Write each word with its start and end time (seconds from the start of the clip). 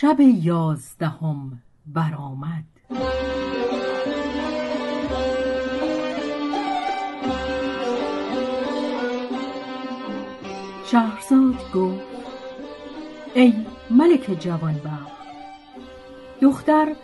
شب 0.00 0.20
یازدهم 0.20 1.62
برآمد. 1.86 2.64
شهرزاد 10.84 11.72
گفت 11.74 12.00
ای 13.34 13.54
ملک 13.90 14.40
جوانبخت 14.40 15.18
دختر 16.40 16.96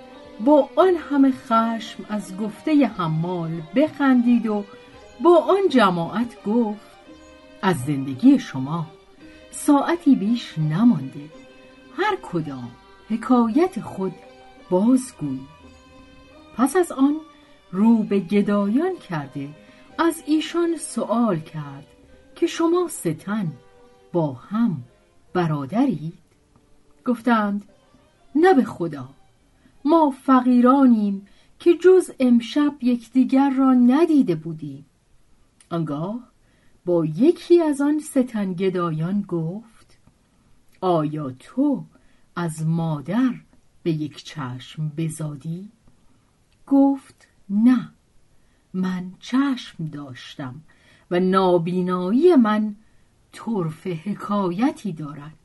با 0.44 0.68
آن 0.76 0.94
همه 1.10 1.30
خشم 1.30 2.04
از 2.08 2.36
گفته 2.36 2.86
حمال 2.86 3.62
بخندید 3.76 4.46
و 4.46 4.64
با 5.22 5.38
آن 5.38 5.68
جماعت 5.70 6.42
گفت 6.44 6.90
از 7.62 7.76
زندگی 7.76 8.38
شما 8.38 8.86
ساعتی 9.50 10.14
بیش 10.16 10.58
نمانده 10.58 11.30
هر 11.96 12.16
کدام 12.22 12.70
حکایت 13.08 13.80
خود 13.80 14.14
بازگوی 14.70 15.40
پس 16.56 16.76
از 16.76 16.92
آن 16.92 17.16
رو 17.72 18.02
به 18.02 18.20
گدایان 18.20 18.96
کرده 19.08 19.48
از 19.98 20.22
ایشان 20.26 20.76
سوال 20.76 21.40
کرد 21.40 21.86
که 22.34 22.46
شما 22.46 22.88
ستن 22.88 23.52
با 24.12 24.32
هم 24.32 24.82
برادرید؟ 25.32 26.14
گفتند 27.04 27.64
نه 28.34 28.54
به 28.54 28.64
خدا 28.64 29.08
ما 29.84 30.14
فقیرانیم 30.26 31.26
که 31.58 31.74
جز 31.74 32.10
امشب 32.20 32.74
یکدیگر 32.82 33.50
را 33.50 33.74
ندیده 33.74 34.34
بودیم. 34.34 34.86
آنگاه 35.70 36.20
با 36.84 37.04
یکی 37.04 37.62
از 37.62 37.80
آن 37.80 37.98
ستن 37.98 38.52
گدایان 38.52 39.22
گفت 39.22 39.98
آیا 40.80 41.30
تو 41.30 41.84
از 42.36 42.66
مادر 42.66 43.34
به 43.82 43.90
یک 43.90 44.24
چشم 44.24 44.88
بزادی؟ 44.96 45.68
گفت 46.66 47.28
نه 47.50 47.90
من 48.74 49.12
چشم 49.20 49.84
داشتم 49.84 50.60
و 51.10 51.20
نابینایی 51.20 52.36
من 52.36 52.76
طرف 53.32 53.86
حکایتی 53.86 54.92
دارد 54.92 55.38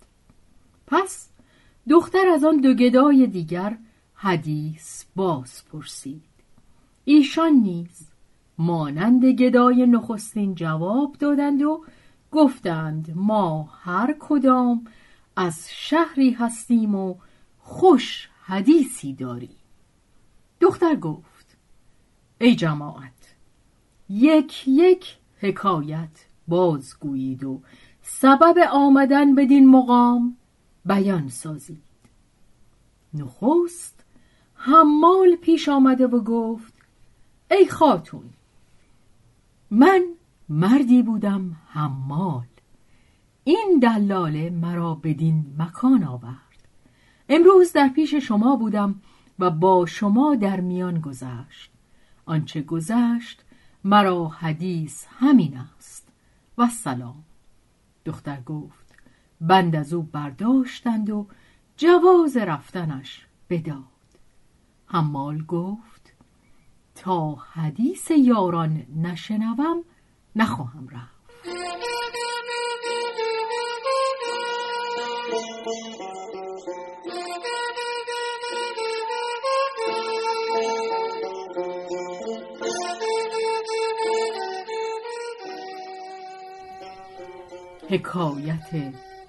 پس 0.88 1.30
دختر 1.90 2.28
از 2.34 2.44
آن 2.44 2.58
دو 2.58 2.74
گدای 2.74 3.28
دیگر 3.28 3.78
حدیث 4.14 5.04
باز 5.16 5.64
پرسید 5.72 6.24
ایشان 7.06 7.54
نیز 7.54 8.08
مانند 8.58 9.26
گدای 9.26 9.88
نخستین 9.88 10.56
جواب 10.56 11.16
دادند 11.20 11.62
و 11.62 11.84
گفتند 12.32 13.12
ما 13.16 13.70
هر 13.82 14.16
کدام 14.20 14.86
از 15.40 15.68
شهری 15.72 16.32
هستیم 16.32 16.96
و 16.96 17.16
خوش 17.60 18.30
حدیثی 18.44 19.14
داری 19.14 19.56
دختر 20.60 20.96
گفت 20.96 21.58
ای 22.42 22.56
جماعت 22.56 23.36
یک 24.10 24.68
یک 24.68 25.18
حکایت 25.38 26.26
بازگویید 26.48 27.44
و 27.44 27.62
سبب 28.02 28.56
آمدن 28.72 29.36
بدین 29.36 29.70
مقام 29.70 30.38
بیان 30.86 31.30
سازید. 31.30 31.84
نخست 33.14 34.04
حمال 34.54 35.36
پیش 35.36 35.70
آمده 35.70 36.08
و 36.08 36.24
گفت 36.24 36.74
ای 37.52 37.68
خاتون 37.68 38.30
من 39.72 40.04
مردی 40.50 41.04
بودم 41.04 41.56
حمال. 41.68 42.46
این 43.50 43.80
دلاله 43.82 44.50
مرا 44.50 44.96
بدین 44.96 45.56
مکان 45.58 46.04
آورد. 46.04 46.68
امروز 47.30 47.74
در 47.74 47.88
پیش 47.88 48.16
شما 48.16 48.56
بودم 48.56 49.02
و 49.40 49.50
با 49.50 49.86
شما 49.86 50.36
در 50.36 50.60
میان 50.60 51.00
گذشت. 51.02 51.72
آنچه 52.26 52.62
گذشت 52.62 53.46
مرا 53.84 54.28
حدیث 54.28 55.06
همین 55.10 55.58
است. 55.58 56.08
و 56.58 56.68
سلام. 56.68 57.24
دختر 58.06 58.42
گفت 58.42 58.96
بند 59.42 59.76
از 59.76 59.94
او 59.94 60.02
برداشتند 60.04 61.10
و 61.10 61.28
جواز 61.78 62.38
رفتنش 62.38 63.26
بداد. 63.50 63.84
حمال 64.86 65.44
گفت 65.46 66.14
تا 66.96 67.36
حدیث 67.36 68.12
یاران 68.12 68.86
نشنوم 68.96 69.84
نخواهم 70.36 70.88
رفت. 70.88 71.20
حکایت 75.70 75.78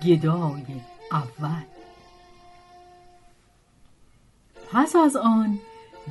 گدای 0.05 0.65
اول. 1.13 1.63
پس 4.73 4.97
از 4.97 5.17
آن 5.17 5.59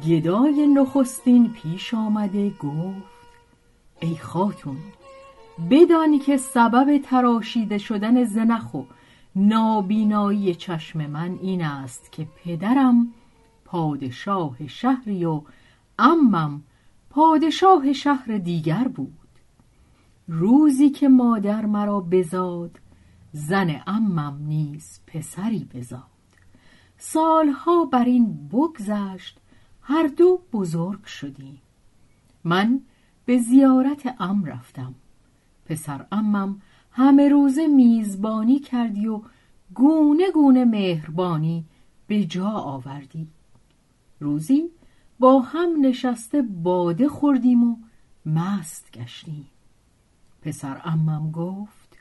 گدای 0.08 0.68
نخستین 0.68 1.54
پیش 1.54 1.94
آمده 1.94 2.50
گفت 2.50 3.04
ای 4.00 4.16
خاتون 4.16 4.78
بدانی 5.72 6.20
که 6.20 6.38
سبب 6.38 6.98
تراشیده 6.98 7.78
شدن 7.78 8.24
زنخ 8.24 8.74
و 8.74 8.84
نابینایی 9.36 10.56
چشم 10.56 11.08
من 11.08 11.38
این 11.42 11.62
است 11.62 12.12
که 12.12 12.28
پدرم 12.44 13.14
پادشاه 13.66 14.68
شهری 14.68 15.26
و 15.26 15.42
امم 16.00 16.64
پادشاه 17.10 17.94
شهر 17.94 18.38
دیگر 18.38 18.88
بود. 18.88 19.14
روزی 20.28 20.90
که 20.90 21.10
مادر 21.10 21.66
مرا 21.66 22.00
بزاد 22.00 22.80
زن 23.32 23.82
امم 23.88 24.38
نیز 24.48 25.00
پسری 25.08 25.68
بزاد. 25.74 26.04
سالها 26.98 27.86
بر 27.86 28.06
این 28.06 28.48
بگذشت 28.48 29.40
هر 29.82 30.08
دو 30.08 30.42
بزرگ 30.54 31.06
شدیم. 31.06 31.62
من 32.44 32.82
به 33.26 33.38
زیارت 33.38 34.16
ام 34.22 34.46
رفتم. 34.46 34.96
پسر 35.66 36.06
امم 36.12 36.62
همه 37.00 37.30
روزه 37.30 37.68
میزبانی 37.68 38.60
کردی 38.60 39.08
و 39.08 39.22
گونه 39.74 40.32
گونه 40.32 40.66
مهربانی 40.66 41.66
به 42.08 42.26
جا 42.26 42.50
آوردی. 42.50 43.28
روزی 44.20 44.70
با 45.20 45.40
هم 45.40 45.70
نشسته 45.82 46.42
باده 46.42 47.08
خوردیم 47.08 47.64
و 47.64 47.76
مست 48.26 48.92
گشتیم. 48.92 49.48
پسر 50.42 50.82
امم 50.84 51.32
گفت 51.32 51.98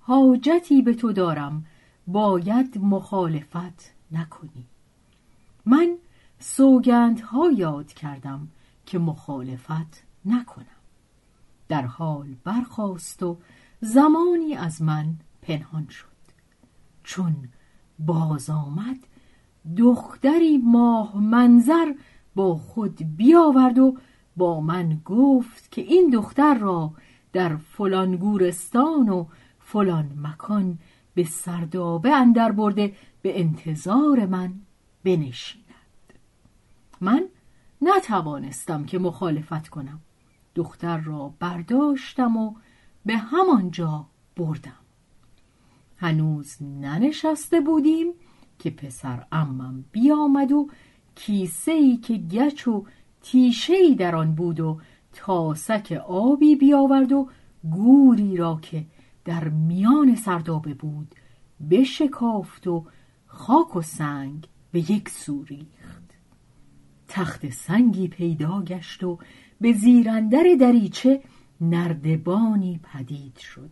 حاجتی 0.00 0.82
به 0.82 0.94
تو 0.94 1.12
دارم 1.12 1.64
باید 2.06 2.78
مخالفت 2.78 3.92
نکنی. 4.12 4.66
من 5.66 5.96
سوگندها 6.38 7.50
یاد 7.50 7.92
کردم 7.92 8.48
که 8.86 8.98
مخالفت 8.98 10.02
نکنم. 10.24 10.66
در 11.68 11.86
حال 11.86 12.36
برخاست 12.44 13.22
و 13.22 13.36
زمانی 13.80 14.54
از 14.54 14.82
من 14.82 15.14
پنهان 15.42 15.88
شد. 15.88 16.06
چون 17.04 17.48
باز 17.98 18.50
آمد 18.50 18.96
دختری 19.76 20.58
ماه 20.58 21.20
منظر 21.20 21.94
با 22.34 22.54
خود 22.54 23.16
بیاورد 23.16 23.78
و 23.78 23.96
با 24.36 24.60
من 24.60 25.00
گفت 25.04 25.72
که 25.72 25.82
این 25.82 26.10
دختر 26.10 26.54
را 26.54 26.92
در 27.32 27.56
فلان 27.56 28.16
گورستان 28.16 29.08
و 29.08 29.26
فلان 29.60 30.12
مکان 30.22 30.78
به 31.14 31.24
سردابه 31.24 32.16
اندر 32.16 32.52
برده 32.52 32.94
به 33.22 33.40
انتظار 33.40 34.26
من 34.26 34.54
بنشیند. 35.04 35.64
من 37.00 37.28
نتوانستم 37.82 38.84
که 38.84 38.98
مخالفت 38.98 39.68
کنم. 39.68 40.00
دختر 40.54 40.98
را 40.98 41.34
برداشتم 41.38 42.36
و 42.36 42.54
به 43.06 43.16
همانجا 43.16 44.06
بردم. 44.36 44.72
هنوز 45.96 46.62
ننشسته 46.62 47.60
بودیم 47.60 48.12
که 48.58 48.70
پسر 48.70 49.26
امم 49.32 49.84
بیامد 49.92 50.52
و 50.52 50.68
کیسه 51.14 51.72
ای 51.72 51.96
که 51.96 52.14
گچ 52.14 52.68
و 52.68 52.84
تیشه 53.22 53.74
ای 53.74 53.94
در 53.94 54.16
آن 54.16 54.34
بود 54.34 54.60
و 54.60 54.80
تاسک 55.12 56.02
آبی 56.08 56.56
بیاورد 56.56 57.12
و 57.12 57.28
گوری 57.70 58.36
را 58.36 58.58
که 58.62 58.84
در 59.24 59.48
میان 59.48 60.14
سردابه 60.14 60.74
بود 60.74 61.14
بشکافت 61.70 62.66
و 62.66 62.84
خاک 63.26 63.76
و 63.76 63.82
سنگ 63.82 64.46
به 64.72 64.90
یک 64.92 65.08
سو 65.08 65.44
ریخت. 65.44 66.02
تخت 67.08 67.50
سنگی 67.50 68.08
پیدا 68.08 68.62
گشت 68.62 69.04
و 69.04 69.18
به 69.60 69.72
زیرندر 69.72 70.44
دریچه 70.60 71.22
نردبانی 71.60 72.80
پدید 72.82 73.36
شد. 73.36 73.70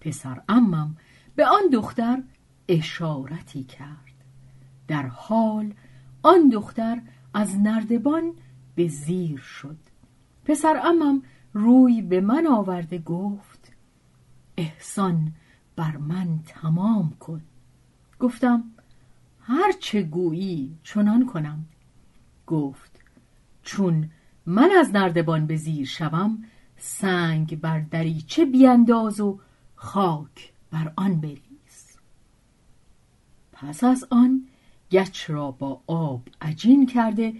پسر 0.00 0.42
امم 0.48 0.96
به 1.36 1.46
آن 1.46 1.62
دختر 1.72 2.22
اشارتی 2.68 3.64
کرد. 3.64 4.24
در 4.88 5.06
حال 5.06 5.74
آن 6.22 6.48
دختر 6.48 7.02
از 7.34 7.58
نردبان 7.58 8.32
به 8.74 8.88
زیر 8.88 9.38
شد. 9.38 9.78
پسر 10.44 10.80
امم 10.84 11.22
روی 11.52 12.02
به 12.02 12.20
من 12.20 12.46
آورده 12.46 12.98
گفت 12.98 13.72
احسان 14.56 15.32
بر 15.76 15.96
من 15.96 16.38
تمام 16.46 17.10
کن. 17.20 17.42
گفتم 18.18 18.64
هر 19.40 19.72
چه 19.80 20.02
گویی 20.02 20.78
چنان 20.82 21.26
کنم. 21.26 21.64
گفت 22.46 23.00
چون 23.62 24.10
من 24.46 24.70
از 24.78 24.90
نردبان 24.94 25.46
به 25.46 25.56
زیر 25.56 25.86
شوم 25.86 26.44
سنگ 26.82 27.60
بر 27.60 27.80
دریچه 27.80 28.44
بیانداز 28.44 29.20
و 29.20 29.38
خاک 29.74 30.52
بر 30.70 30.92
آن 30.96 31.20
بریز. 31.20 31.98
پس 33.52 33.84
از 33.84 34.04
آن 34.10 34.46
گچ 34.90 35.30
را 35.30 35.50
با 35.50 35.80
آب 35.86 36.22
عجین 36.40 36.86
کرده 36.86 37.34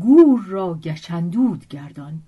گور 0.00 0.44
را 0.46 0.74
گچندود 0.74 1.68
گردان. 1.68 2.22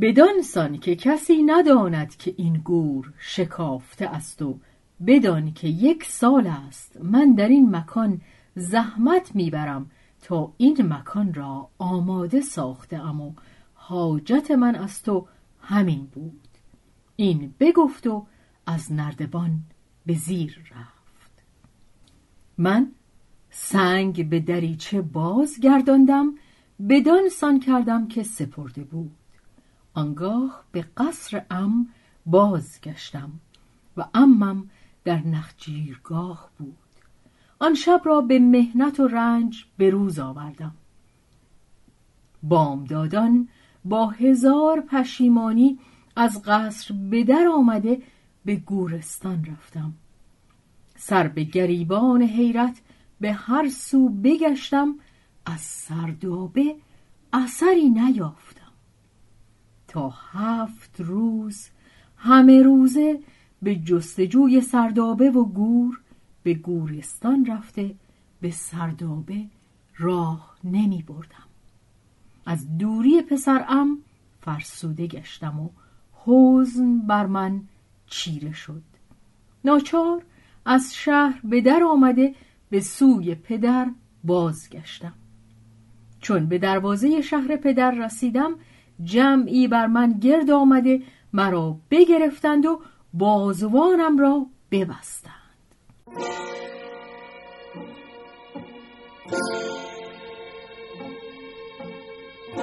بدان 0.00 0.42
سان 0.42 0.78
که 0.78 0.96
کسی 0.96 1.42
نداند 1.42 2.16
که 2.16 2.34
این 2.36 2.54
گور 2.54 3.12
شکافته 3.18 4.06
است 4.06 4.42
و 4.42 4.58
بدان 5.06 5.52
که 5.52 5.68
یک 5.68 6.04
سال 6.04 6.46
است 6.46 6.96
من 7.02 7.34
در 7.34 7.48
این 7.48 7.76
مکان 7.76 8.20
زحمت 8.56 9.34
می‌برم 9.34 9.90
تا 10.22 10.52
این 10.56 10.92
مکان 10.92 11.34
را 11.34 11.68
آماده 11.78 12.40
ساخته 12.40 12.96
ام 12.96 13.20
و 13.20 13.32
حاجت 13.74 14.50
من 14.50 14.74
از 14.74 15.02
تو 15.02 15.26
همین 15.64 16.06
بود. 16.06 16.48
این 17.16 17.54
بگفت 17.60 18.06
و 18.06 18.26
از 18.66 18.92
نردبان 18.92 19.60
به 20.06 20.14
زیر 20.14 20.58
رفت. 20.70 21.42
من 22.58 22.92
سنگ 23.50 24.28
به 24.28 24.40
دریچه 24.40 25.02
باز 25.02 25.60
گرداندم 25.60 26.34
بدان 26.88 27.28
سان 27.28 27.60
کردم 27.60 28.08
که 28.08 28.22
سپرده 28.22 28.84
بود. 28.84 29.16
آنگاه 29.94 30.64
به 30.72 30.86
قصر 30.96 31.46
ام 31.50 31.88
بازگشتم 32.26 33.32
و 33.96 34.08
امم 34.14 34.70
در 35.04 35.26
نخجیرگاه 35.26 36.50
بود. 36.58 36.76
آن 37.58 37.74
شب 37.74 38.00
را 38.04 38.20
به 38.20 38.38
مهنت 38.38 39.00
و 39.00 39.06
رنج 39.06 39.64
به 39.76 39.90
روز 39.90 40.18
آوردم. 40.18 40.74
بامدادان 42.42 43.48
با 43.84 44.06
هزار 44.06 44.80
پشیمانی 44.80 45.78
از 46.16 46.42
قصر 46.42 46.94
به 46.94 47.24
در 47.24 47.46
آمده 47.46 48.02
به 48.44 48.56
گورستان 48.56 49.44
رفتم. 49.44 49.92
سر 50.96 51.28
به 51.28 51.44
گریبان 51.44 52.22
حیرت 52.22 52.80
به 53.20 53.32
هر 53.32 53.68
سو 53.68 54.08
بگشتم 54.08 54.94
از 55.46 55.60
سردابه 55.60 56.76
اثری 57.32 57.90
نیافتم. 57.90 58.72
تا 59.88 60.08
هفت 60.08 61.00
روز 61.00 61.68
همه 62.16 62.62
روزه 62.62 63.20
به 63.62 63.76
جستجوی 63.76 64.60
سردابه 64.60 65.30
و 65.30 65.44
گور 65.44 66.00
به 66.42 66.54
گورستان 66.54 67.46
رفته 67.46 67.94
به 68.40 68.50
سردابه 68.50 69.44
راه 69.96 70.56
نمی 70.64 71.02
بردم. 71.02 71.43
از 72.46 72.78
دوری 72.78 73.22
پسرم 73.22 73.98
فرسوده 74.40 75.06
گشتم 75.06 75.60
و 75.60 75.68
حزن 76.24 76.98
بر 76.98 77.26
من 77.26 77.60
چیره 78.06 78.52
شد. 78.52 78.82
ناچار 79.64 80.22
از 80.64 80.94
شهر 80.94 81.40
به 81.44 81.60
در 81.60 81.82
آمده 81.82 82.34
به 82.70 82.80
سوی 82.80 83.34
پدر 83.34 83.86
بازگشتم. 84.24 85.12
چون 86.20 86.46
به 86.46 86.58
دروازه 86.58 87.20
شهر 87.20 87.56
پدر 87.56 87.90
رسیدم 87.90 88.54
جمعی 89.02 89.68
بر 89.68 89.86
من 89.86 90.12
گرد 90.12 90.50
آمده 90.50 91.02
مرا 91.32 91.76
بگرفتند 91.90 92.66
و 92.66 92.80
بازوانم 93.14 94.18
را 94.18 94.46
ببستند. 94.70 95.34
من 102.54 102.62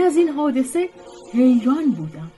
از 0.00 0.16
این 0.16 0.28
حادثه 0.28 0.88
حیران 1.32 1.90
بودم. 1.90 2.30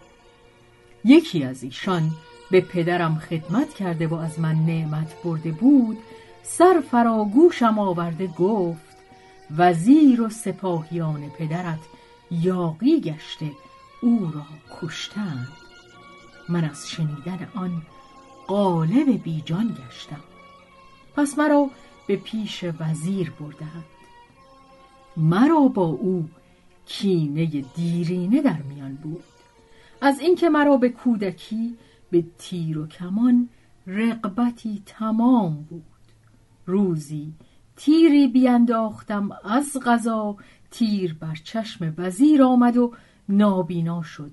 یکی 1.04 1.44
از 1.44 1.62
ایشان 1.62 2.10
به 2.50 2.60
پدرم 2.60 3.14
خدمت 3.14 3.74
کرده 3.74 4.06
و 4.06 4.14
از 4.14 4.40
من 4.40 4.54
نعمت 4.54 5.22
برده 5.24 5.50
بود 5.50 5.98
سر 6.42 6.82
فراگوشم 6.90 7.78
آورده 7.78 8.26
گفت 8.26 8.96
وزیر 9.56 10.22
و 10.22 10.28
سپاهیان 10.28 11.30
پدرت 11.38 11.78
یاقی 12.30 13.00
گشته 13.00 13.50
او 14.02 14.32
را 14.34 14.46
کشتند. 14.80 15.48
من 16.48 16.64
از 16.64 16.90
شنیدن 16.90 17.48
آن 17.54 17.82
قالب 18.46 19.22
بیجان 19.22 19.76
گشتم. 19.88 20.20
پس 21.16 21.38
مرا 21.38 21.70
به 22.06 22.16
پیش 22.16 22.64
وزیر 22.80 23.32
بردند. 23.40 23.84
مرا 25.16 25.60
با 25.60 25.86
او 25.86 26.28
کینه 26.86 27.46
دیرینه 27.76 28.42
در 28.42 28.62
میان 28.62 28.94
بود. 28.94 29.24
از 30.00 30.20
اینکه 30.20 30.48
مرا 30.48 30.76
به 30.76 30.88
کودکی 30.88 31.78
به 32.16 32.24
تیر 32.38 32.78
و 32.78 32.86
کمان 32.86 33.48
رقبتی 33.86 34.82
تمام 34.86 35.54
بود. 35.62 35.82
روزی 36.66 37.32
تیری 37.76 38.28
بیانداختم 38.28 39.30
از 39.44 39.76
غذا 39.84 40.36
تیر 40.70 41.14
بر 41.14 41.34
چشم 41.44 41.94
وزیر 41.98 42.42
آمد 42.42 42.76
و 42.76 42.94
نابینا 43.28 44.02
شد. 44.02 44.30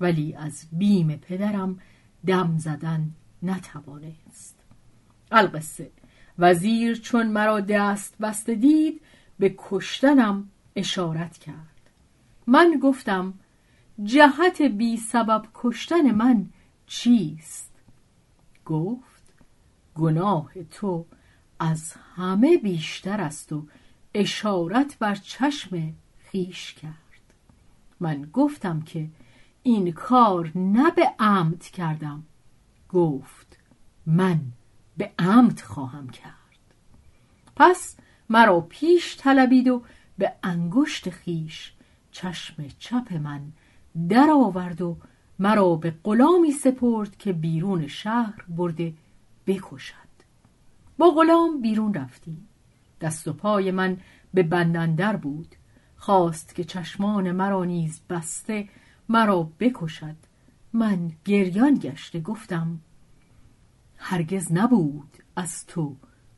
ولی 0.00 0.34
از 0.34 0.66
بیم 0.72 1.16
پدرم 1.16 1.78
دم 2.26 2.58
زدن 2.58 3.10
نتوانست. 3.42 4.56
القصه. 5.32 5.90
وزیر 6.38 6.96
چون 6.96 7.26
مرا 7.26 7.60
دست 7.60 8.18
بسته 8.18 8.54
دید 8.54 9.00
به 9.38 9.54
کشتنم 9.58 10.48
اشارت 10.76 11.38
کرد. 11.38 11.90
من 12.46 12.78
گفتم 12.82 13.34
جهت 14.04 14.62
بی 14.62 14.96
سبب 14.96 15.44
کشتن 15.54 16.10
من 16.10 16.46
چیست؟ 16.86 17.72
گفت 18.64 19.22
گناه 19.94 20.52
تو 20.70 21.06
از 21.58 21.92
همه 22.16 22.56
بیشتر 22.56 23.20
است 23.20 23.52
و 23.52 23.66
اشارت 24.14 24.98
بر 24.98 25.14
چشم 25.14 25.92
خیش 26.18 26.72
کرد. 26.74 26.92
من 28.00 28.22
گفتم 28.32 28.80
که 28.80 29.08
این 29.62 29.92
کار 29.92 30.52
نه 30.54 30.90
به 30.90 31.14
عمد 31.18 31.62
کردم. 31.62 32.22
گفت 32.88 33.58
من 34.06 34.40
به 34.96 35.12
عمد 35.18 35.60
خواهم 35.60 36.08
کرد. 36.08 36.32
پس 37.56 37.96
مرا 38.28 38.60
پیش 38.60 39.16
طلبید 39.16 39.68
و 39.68 39.82
به 40.18 40.32
انگشت 40.42 41.10
خیش 41.10 41.72
چشم 42.10 42.64
چپ 42.78 43.12
من 43.12 43.52
در 44.08 44.30
آورد 44.30 44.82
و 44.82 44.96
مرا 45.42 45.76
به 45.76 45.94
غلامی 46.04 46.52
سپرد 46.52 47.16
که 47.16 47.32
بیرون 47.32 47.86
شهر 47.86 48.44
برده 48.48 48.94
بکشد. 49.46 49.94
با 50.98 51.10
غلام 51.10 51.60
بیرون 51.60 51.94
رفتیم. 51.94 52.48
دست 53.00 53.28
و 53.28 53.32
پای 53.32 53.70
من 53.70 53.96
به 54.34 54.42
بندندر 54.42 55.16
بود. 55.16 55.54
خواست 55.96 56.54
که 56.54 56.64
چشمان 56.64 57.32
مرا 57.32 57.64
نیز 57.64 58.00
بسته 58.10 58.68
مرا 59.08 59.50
بکشد. 59.60 60.16
من 60.72 61.12
گریان 61.24 61.74
گشته 61.74 62.20
گفتم 62.20 62.80
هرگز 63.96 64.52
نبود 64.52 65.16
از 65.36 65.66
تو 65.66 65.96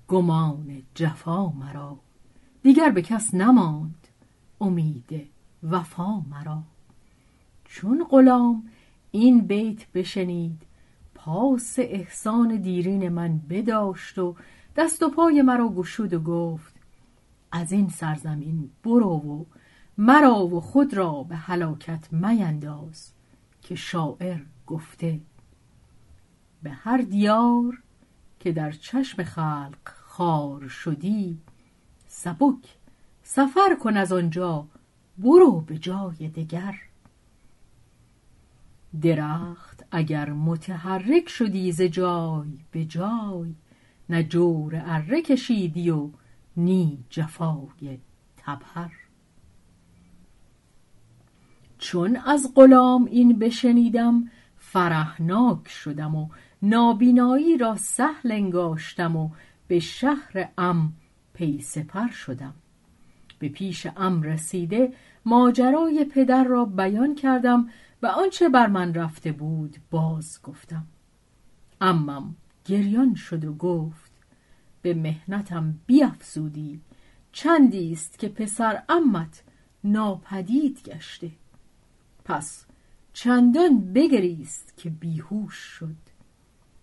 گمان 0.08 0.82
جفا 0.94 1.49
مرا. 1.49 1.99
دیگر 2.62 2.90
به 2.90 3.02
کس 3.02 3.34
نماند 3.34 4.08
امید 4.61 5.30
وفا 5.62 6.20
مرا. 6.20 6.62
چون 7.64 8.06
غلام 8.11 8.70
این 9.14 9.40
بیت 9.40 9.92
بشنید. 9.92 10.62
پاس 11.14 11.78
احسان 11.78 12.56
دیرین 12.56 13.09
من 13.09 13.38
بداشت 13.38 14.18
و 14.18 14.37
دست 14.76 15.02
و 15.02 15.11
پای 15.11 15.42
مرا 15.42 15.68
گشود 15.68 16.12
و 16.12 16.21
گفت 16.21 16.75
از 17.52 17.73
این 17.73 17.88
سرزمین 17.88 18.71
برو 18.85 19.16
و 19.16 19.44
مرا 19.99 20.47
و 20.47 20.61
خود 20.61 20.94
را 20.94 21.23
به 21.23 21.37
هلاکت 21.37 22.12
مینداز 22.12 23.12
که 23.62 23.75
شاعر 23.75 24.40
گفته 24.66 25.21
به 26.62 26.71
هر 26.71 26.99
دیار 26.99 27.83
که 28.40 28.52
در 28.52 28.73
چشم 28.73 29.25
خلق 29.25 29.88
خار 30.04 30.68
شدی 30.68 31.38
سبک 32.06 32.76
سفر 33.23 33.76
کن 33.83 33.97
از 33.97 34.12
آنجا 34.12 34.66
برو 35.18 35.61
به 35.61 35.78
جای 35.78 36.28
دگر. 36.28 36.75
درخت 39.02 39.84
اگر 39.90 40.30
متحرک 40.30 41.28
شدی 41.28 41.72
ز 41.72 41.82
جای 41.82 42.48
به 42.70 42.84
جای 42.84 43.54
نه 44.08 44.22
جور 44.22 44.82
اره 44.86 45.22
کشیدی 45.22 45.90
و 45.90 46.10
نی 46.56 47.04
جفای 47.10 47.98
تبهر. 48.36 48.92
چون 51.78 52.16
از 52.16 52.52
غلام 52.54 53.04
این 53.04 53.38
بشنیدم 53.38 54.30
فرحناک 54.56 55.68
شدم 55.68 56.14
و 56.14 56.28
نابینایی 56.62 57.58
را 57.58 57.76
سهل 57.76 58.32
انگاشتم 58.32 59.16
و 59.16 59.30
به 59.68 59.80
شهر 59.80 60.48
ام 60.58 60.92
پی 61.34 61.60
سپر 61.60 62.08
شدم. 62.08 62.54
به 63.38 63.48
پیش 63.48 63.86
ام 63.96 64.22
رسیده 64.22 64.92
ماجرای 65.26 66.04
پدر 66.04 66.44
را 66.44 66.64
بیان 66.64 67.14
کردم 67.14 67.68
و 68.02 68.06
آنچه 68.06 68.48
بر 68.48 68.66
من 68.66 68.94
رفته 68.94 69.32
بود 69.32 69.76
باز 69.90 70.40
گفتم. 70.42 70.86
امم 71.80 72.36
گریان 72.64 73.14
شد 73.14 73.44
و 73.44 73.54
گفت 73.54 74.12
به 74.82 74.94
مهنتم 74.94 75.74
بیافزودی 75.86 76.80
چندی 77.32 77.92
است 77.92 78.18
که 78.18 78.28
پسر 78.28 78.82
امت 78.88 79.42
ناپدید 79.84 80.82
گشته. 80.82 81.30
پس 82.24 82.66
چندان 83.12 83.92
بگریست 83.92 84.76
که 84.76 84.90
بیهوش 84.90 85.54
شد. 85.54 85.96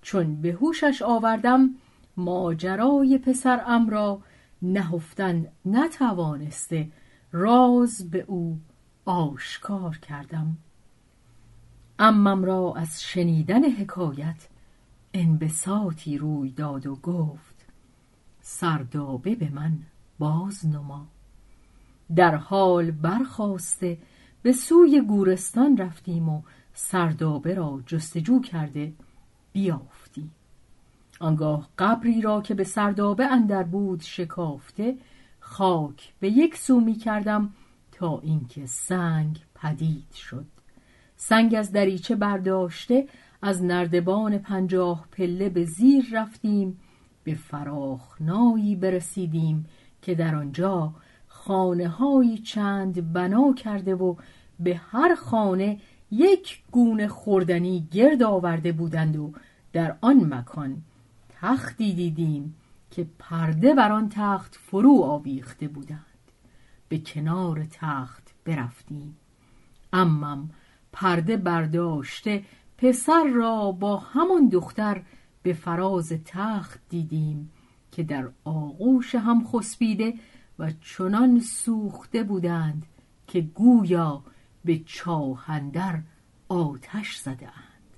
چون 0.02 0.42
به 0.42 0.52
هوشش 0.52 1.02
آوردم 1.02 1.70
ماجرای 2.18 3.18
پسر 3.18 3.64
ام 3.66 3.90
را 3.90 4.22
نهفتن 4.62 5.48
نتوانسته 5.66 6.92
راز 7.32 8.10
به 8.10 8.26
او 8.28 8.60
آشکار 9.06 9.98
کردم. 9.98 10.58
امم 12.04 12.46
را 12.46 12.74
از 12.78 13.04
شنیدن 13.04 13.72
حکایت 13.72 14.48
انبساطی 15.14 16.18
روی 16.18 16.52
داد 16.52 16.88
و 16.88 16.96
گفت 16.96 17.66
سردابه 18.42 19.36
به 19.36 19.50
من 19.50 19.80
باز 20.20 20.66
نما. 20.66 21.08
در 22.16 22.36
حال 22.36 22.92
برخواسته 22.92 23.98
به 24.42 24.52
سوی 24.52 25.02
گورستان 25.02 25.78
رفتیم 25.78 26.30
و 26.30 26.42
سردابه 26.74 27.54
را 27.54 27.84
جستجو 27.86 28.42
کرده 28.42 28.94
بیافتیم 29.54 30.32
آنگاه 31.20 31.70
قبری 31.78 32.22
را 32.22 32.42
که 32.42 32.54
به 32.54 32.64
سردابه 32.64 33.26
اندر 33.26 33.64
بود 33.64 34.02
شکافته 34.02 34.98
خاک 35.40 36.14
به 36.20 36.30
یک 36.30 36.58
سو 36.58 36.80
می 36.80 36.96
کردم 36.96 37.54
تا 37.92 38.20
اینکه 38.20 38.66
سنگ 38.66 39.40
پدید 39.56 40.12
شد. 40.14 40.61
سنگ 41.24 41.56
از 41.56 41.72
دریچه 41.72 42.16
برداشته 42.16 43.08
از 43.42 43.64
نردبان 43.64 44.38
پنجاه 44.38 45.08
پله 45.12 45.50
به 45.50 45.66
زیر 45.66 46.06
رفتیم 46.12 46.80
به 47.24 47.36
فراخنایی 47.36 48.76
برسیدیم 48.76 49.66
که 50.02 50.16
در 50.16 50.36
آنجا 50.36 50.94
خانه 51.28 51.88
های 51.88 52.38
چند 52.38 53.14
بنا 53.14 53.54
کرده 53.54 53.96
و 53.96 54.16
به 54.60 54.76
هر 54.76 55.16
خانه 55.16 55.80
یک 56.12 56.64
گونه 56.72 57.08
خوردنی 57.08 57.88
گرد 57.92 58.24
آورده 58.24 58.72
بودند 58.72 59.18
و 59.18 59.34
در 59.74 59.96
آن 60.02 60.34
مکان 60.34 60.82
تختی 61.30 61.94
دیدیم 61.94 62.56
که 62.92 63.08
پرده 63.20 63.74
بر 63.74 63.92
آن 63.92 64.10
تخت 64.10 64.56
فرو 64.56 65.02
آویخته 65.04 65.68
بودند. 65.68 66.06
به 66.90 66.98
کنار 67.00 67.68
تخت 67.72 68.34
برفتیم. 68.46 69.18
امم 69.94 70.50
پرده 70.94 71.38
برداشته 71.38 72.44
پسر 72.78 73.24
را 73.24 73.72
با 73.72 73.98
همان 73.98 74.50
دختر 74.50 75.02
به 75.44 75.54
فراز 75.54 76.14
تخت 76.26 76.80
دیدیم 76.90 77.52
که 77.92 78.04
در 78.04 78.30
آغوش 78.46 79.16
هم 79.16 79.48
خسبیده 79.48 80.14
و 80.60 80.72
چنان 80.82 81.40
سوخته 81.40 82.24
بودند 82.24 82.86
که 83.28 83.42
گویا 83.42 84.24
به 84.66 84.80
چاهندر 84.86 86.02
آتش 86.50 87.18
زده 87.18 87.48
اند. 87.48 87.98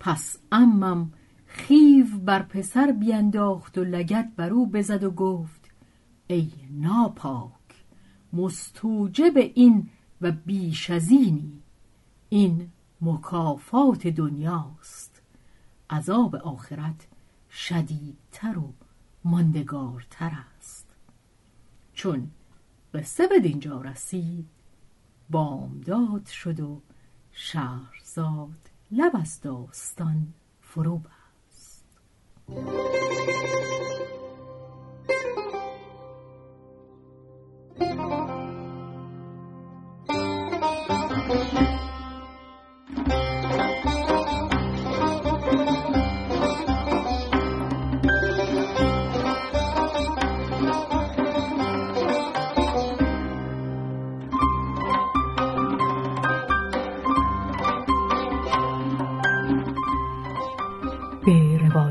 پس 0.00 0.36
امم 0.52 1.12
خیو 1.46 2.06
بر 2.24 2.42
پسر 2.42 2.92
بینداخت 2.92 3.78
و 3.78 3.84
لگت 3.84 4.32
بر 4.36 4.50
او 4.50 4.66
بزد 4.66 5.04
و 5.04 5.10
گفت 5.10 5.70
ای 6.26 6.50
ناپاک 6.70 7.52
مستوجب 8.32 9.36
این 9.36 9.88
و 10.22 10.32
بیش 10.32 10.90
از 10.90 11.10
اینی. 11.10 11.62
این 12.28 12.70
مکافات 13.00 14.06
دنیاست. 14.06 15.22
عذاب 15.90 16.36
آخرت 16.36 17.06
شدیدتر 17.50 18.58
و 18.58 18.72
ماندگارتر 19.24 20.32
است. 20.58 20.86
چون 21.94 22.30
قصه 22.94 23.26
به 23.26 23.40
دینجا 23.40 23.80
رسید 23.80 24.48
بامداد 25.30 26.26
شد 26.26 26.60
و 26.60 26.80
شهرزاد 27.32 28.70
لب 28.90 29.16
از 29.16 29.40
داستان 29.40 30.32
فرو 30.60 30.98
بست. 30.98 31.84